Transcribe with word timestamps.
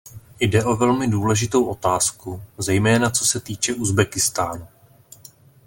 Jde 0.39 0.63
o 0.63 0.75
velmi 0.75 1.07
důležitou 1.07 1.63
otázku, 1.65 2.43
zejména 2.57 3.09
co 3.09 3.25
se 3.25 3.39
týče 3.39 3.73
Uzbekistánu. 3.73 4.67